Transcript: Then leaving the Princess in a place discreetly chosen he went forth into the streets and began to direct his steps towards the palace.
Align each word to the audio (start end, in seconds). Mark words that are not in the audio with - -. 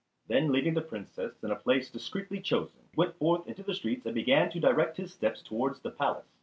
Then 0.27 0.51
leaving 0.51 0.73
the 0.73 0.81
Princess 0.81 1.43
in 1.43 1.51
a 1.51 1.55
place 1.55 1.91
discreetly 1.91 2.39
chosen 2.41 2.79
he 2.89 2.95
went 2.95 3.13
forth 3.17 3.45
into 3.45 3.61
the 3.61 3.75
streets 3.75 4.03
and 4.07 4.15
began 4.15 4.49
to 4.49 4.59
direct 4.59 4.97
his 4.97 5.13
steps 5.13 5.43
towards 5.43 5.79
the 5.81 5.91
palace. 5.91 6.25